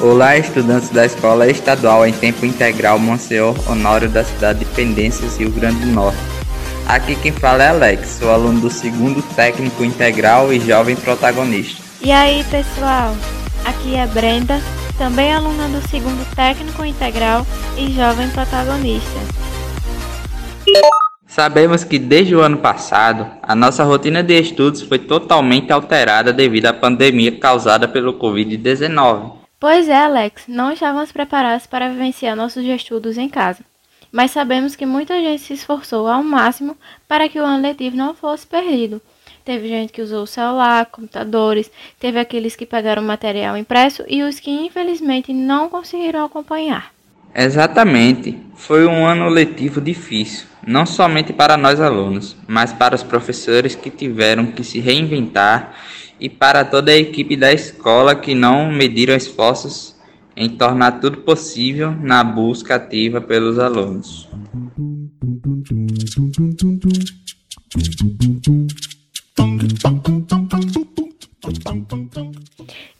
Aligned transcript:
Olá, 0.00 0.38
estudantes 0.38 0.90
da 0.90 1.04
Escola 1.04 1.50
Estadual 1.50 2.06
em 2.06 2.12
Tempo 2.12 2.46
Integral 2.46 3.00
Monsenhor 3.00 3.56
Honório 3.68 4.08
da 4.08 4.22
cidade 4.22 4.60
de 4.60 4.64
Pendências, 4.66 5.36
Rio 5.36 5.50
Grande 5.50 5.80
do 5.80 5.88
Norte. 5.88 6.18
Aqui 6.86 7.16
quem 7.16 7.32
fala 7.32 7.64
é 7.64 7.68
Alex, 7.70 8.18
sou 8.20 8.30
aluno 8.30 8.60
do 8.60 8.70
segundo 8.70 9.20
técnico 9.34 9.82
integral 9.82 10.52
e 10.52 10.60
jovem 10.60 10.94
protagonista. 10.94 11.82
E 12.00 12.12
aí, 12.12 12.44
pessoal? 12.44 13.12
Aqui 13.64 13.96
é 13.96 14.06
Brenda, 14.06 14.60
também 14.96 15.32
aluna 15.32 15.66
do 15.66 15.88
segundo 15.88 16.24
técnico 16.32 16.84
integral 16.84 17.44
e 17.76 17.90
jovem 17.90 18.30
protagonista. 18.30 19.18
Sabemos 21.26 21.82
que 21.82 21.98
desde 21.98 22.36
o 22.36 22.40
ano 22.40 22.58
passado, 22.58 23.26
a 23.42 23.52
nossa 23.52 23.82
rotina 23.82 24.22
de 24.22 24.40
estudos 24.40 24.80
foi 24.80 25.00
totalmente 25.00 25.72
alterada 25.72 26.32
devido 26.32 26.66
à 26.66 26.72
pandemia 26.72 27.36
causada 27.36 27.88
pelo 27.88 28.14
Covid-19. 28.14 29.47
Pois 29.60 29.88
é, 29.88 29.96
Alex, 29.96 30.44
não 30.46 30.70
estávamos 30.70 31.10
preparados 31.10 31.66
para 31.66 31.88
vivenciar 31.88 32.36
nossos 32.36 32.64
estudos 32.64 33.18
em 33.18 33.28
casa. 33.28 33.64
Mas 34.12 34.30
sabemos 34.30 34.76
que 34.76 34.86
muita 34.86 35.20
gente 35.20 35.42
se 35.42 35.52
esforçou 35.52 36.06
ao 36.06 36.22
máximo 36.22 36.76
para 37.08 37.28
que 37.28 37.40
o 37.40 37.44
ano 37.44 37.62
letivo 37.62 37.96
não 37.96 38.14
fosse 38.14 38.46
perdido. 38.46 39.02
Teve 39.44 39.66
gente 39.66 39.92
que 39.92 40.00
usou 40.00 40.22
o 40.22 40.26
celular, 40.26 40.86
computadores, 40.86 41.70
teve 41.98 42.20
aqueles 42.20 42.54
que 42.54 42.64
pegaram 42.64 43.02
material 43.02 43.56
impresso 43.56 44.04
e 44.06 44.22
os 44.22 44.38
que 44.38 44.50
infelizmente 44.50 45.32
não 45.32 45.68
conseguiram 45.68 46.24
acompanhar. 46.24 46.92
Exatamente. 47.34 48.38
Foi 48.54 48.86
um 48.86 49.06
ano 49.06 49.28
letivo 49.28 49.80
difícil, 49.80 50.46
não 50.66 50.86
somente 50.86 51.32
para 51.32 51.56
nós 51.56 51.80
alunos, 51.80 52.36
mas 52.46 52.72
para 52.72 52.94
os 52.94 53.02
professores 53.02 53.74
que 53.74 53.90
tiveram 53.90 54.46
que 54.46 54.62
se 54.62 54.78
reinventar 54.80 55.74
e 56.20 56.28
para 56.28 56.64
toda 56.64 56.90
a 56.90 56.96
equipe 56.96 57.36
da 57.36 57.52
escola 57.52 58.14
que 58.14 58.34
não 58.34 58.70
mediram 58.72 59.14
esforços 59.14 59.96
em 60.36 60.48
tornar 60.48 61.00
tudo 61.00 61.18
possível 61.18 61.90
na 61.90 62.22
busca 62.22 62.76
ativa 62.76 63.20
pelos 63.20 63.58
alunos. 63.58 64.28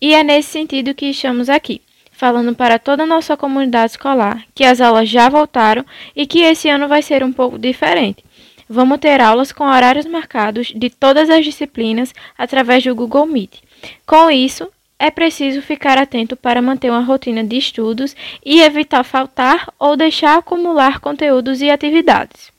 E 0.00 0.14
é 0.14 0.22
nesse 0.22 0.50
sentido 0.50 0.94
que 0.94 1.06
estamos 1.06 1.48
aqui 1.48 1.80
falando 2.18 2.52
para 2.52 2.80
toda 2.80 3.04
a 3.04 3.06
nossa 3.06 3.36
comunidade 3.36 3.92
escolar 3.92 4.44
que 4.52 4.64
as 4.64 4.80
aulas 4.80 5.08
já 5.08 5.28
voltaram 5.28 5.86
e 6.16 6.26
que 6.26 6.40
esse 6.40 6.68
ano 6.68 6.88
vai 6.88 7.00
ser 7.00 7.22
um 7.22 7.32
pouco 7.32 7.56
diferente. 7.56 8.24
Vamos 8.68 8.98
ter 8.98 9.20
aulas 9.20 9.50
com 9.50 9.64
horários 9.64 10.06
marcados 10.06 10.72
de 10.74 10.90
todas 10.90 11.30
as 11.30 11.44
disciplinas 11.44 12.12
através 12.36 12.84
do 12.84 12.94
Google 12.94 13.26
Meet. 13.26 13.60
Com 14.06 14.30
isso, 14.30 14.68
é 14.98 15.10
preciso 15.10 15.62
ficar 15.62 15.96
atento 15.96 16.36
para 16.36 16.60
manter 16.60 16.90
uma 16.90 17.04
rotina 17.04 17.42
de 17.42 17.56
estudos 17.56 18.14
e 18.44 18.60
evitar 18.60 19.04
faltar 19.04 19.72
ou 19.78 19.96
deixar 19.96 20.36
acumular 20.36 21.00
conteúdos 21.00 21.62
e 21.62 21.70
atividades. 21.70 22.50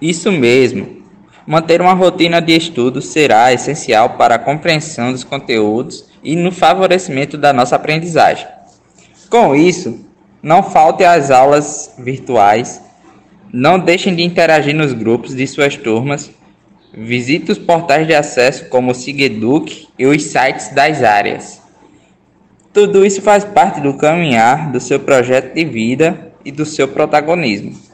Isso 0.00 0.32
mesmo. 0.32 1.04
Manter 1.46 1.80
uma 1.80 1.92
rotina 1.92 2.40
de 2.40 2.56
estudos 2.56 3.06
será 3.06 3.52
essencial 3.52 4.10
para 4.10 4.34
a 4.34 4.38
compreensão 4.38 5.12
dos 5.12 5.22
conteúdos 5.22 6.06
e 6.24 6.34
no 6.34 6.50
favorecimento 6.50 7.38
da 7.38 7.52
nossa 7.52 7.76
aprendizagem. 7.76 8.48
Com 9.30 9.54
isso, 9.54 10.04
não 10.42 10.62
falte 10.62 11.04
às 11.04 11.30
aulas 11.30 11.94
virtuais, 11.98 12.82
não 13.52 13.78
deixem 13.78 14.14
de 14.14 14.22
interagir 14.22 14.74
nos 14.74 14.92
grupos 14.92 15.34
de 15.34 15.46
suas 15.46 15.76
turmas, 15.76 16.30
visite 16.92 17.52
os 17.52 17.58
portais 17.58 18.06
de 18.06 18.14
acesso 18.14 18.68
como 18.68 18.90
o 18.90 18.94
Sigeduc 18.94 19.88
e 19.98 20.06
os 20.06 20.22
sites 20.22 20.68
das 20.70 21.02
áreas. 21.02 21.62
Tudo 22.72 23.06
isso 23.06 23.22
faz 23.22 23.44
parte 23.44 23.80
do 23.80 23.94
caminhar 23.94 24.70
do 24.70 24.80
seu 24.80 25.00
projeto 25.00 25.54
de 25.54 25.64
vida 25.64 26.32
e 26.44 26.52
do 26.52 26.64
seu 26.64 26.88
protagonismo. 26.88 27.85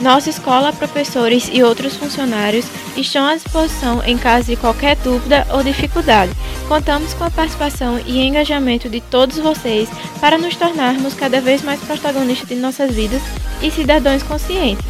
Nossa 0.00 0.28
escola, 0.28 0.72
professores 0.72 1.48
e 1.50 1.62
outros 1.62 1.96
funcionários 1.96 2.66
estão 2.96 3.26
à 3.26 3.34
disposição 3.34 4.02
em 4.04 4.18
caso 4.18 4.46
de 4.46 4.56
qualquer 4.56 4.94
dúvida 4.96 5.46
ou 5.50 5.62
dificuldade. 5.62 6.32
Contamos 6.68 7.14
com 7.14 7.24
a 7.24 7.30
participação 7.30 7.98
e 8.04 8.20
engajamento 8.20 8.88
de 8.88 9.00
todos 9.00 9.38
vocês 9.38 9.88
para 10.20 10.36
nos 10.36 10.54
tornarmos 10.54 11.14
cada 11.14 11.40
vez 11.40 11.62
mais 11.62 11.80
protagonistas 11.80 12.48
de 12.48 12.56
nossas 12.56 12.94
vidas 12.94 13.22
e 13.62 13.70
cidadãos 13.70 14.22
conscientes. 14.22 14.84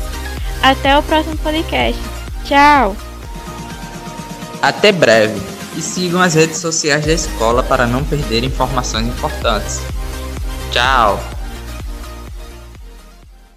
Até 0.62 0.98
o 0.98 1.02
próximo 1.02 1.36
podcast. 1.36 2.00
Tchau! 2.44 2.96
Até 4.60 4.90
breve 4.90 5.40
e 5.76 5.82
sigam 5.82 6.20
as 6.20 6.34
redes 6.34 6.58
sociais 6.58 7.06
da 7.06 7.12
escola 7.12 7.62
para 7.62 7.86
não 7.86 8.02
perder 8.02 8.42
informações 8.42 9.06
importantes. 9.06 9.80
Tchau! 10.72 11.35